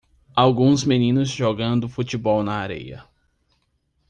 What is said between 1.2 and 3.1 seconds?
jogando futebol na areia